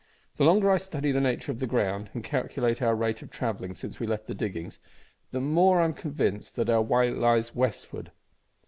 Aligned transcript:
The 0.37 0.45
longer 0.45 0.71
I 0.71 0.77
study 0.77 1.11
the 1.11 1.21
nature 1.21 1.51
of 1.51 1.59
the 1.59 1.67
ground, 1.67 2.09
and 2.15 2.23
calculate 2.23 2.81
our 2.81 2.95
rate 2.95 3.21
of 3.21 3.29
travelling 3.29 3.75
since 3.75 3.99
we 3.99 4.07
left 4.07 4.25
the 4.25 4.33
diggings, 4.33 4.79
the 5.29 5.39
more 5.39 5.79
am 5.79 5.91
I 5.91 6.01
convinced 6.01 6.55
that 6.55 6.71
our 6.71 6.81
way 6.81 7.11
lies 7.11 7.53
westward." 7.53 8.11